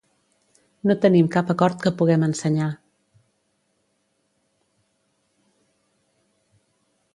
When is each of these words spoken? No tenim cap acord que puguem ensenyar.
No 0.91 0.95
tenim 1.03 1.27
cap 1.35 1.51
acord 1.53 1.83
que 1.83 1.91
puguem 1.99 2.25
ensenyar. 2.29 2.69